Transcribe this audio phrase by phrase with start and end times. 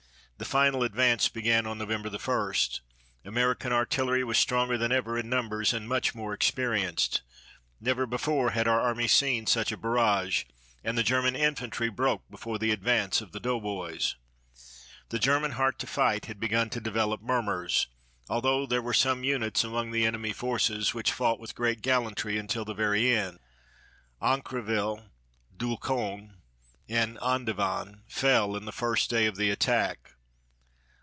[0.37, 2.53] The final advance began on November 1.
[3.25, 7.21] American artillery was stronger than ever in numbers and much more experienced.
[7.79, 10.45] Never before had our army seen such a barrage,
[10.83, 14.15] and the German infantry broke before the advance of the doughboys.
[15.09, 17.85] The German heart to fight had begun to develop murmurs,
[18.27, 22.65] although there were some units among the enemy forces which fought with great gallantry until
[22.65, 23.37] the very end.
[24.23, 25.05] Aincreville,
[25.55, 26.37] Doulcon,
[26.89, 30.07] and Andevanne fell in the first day of the attack.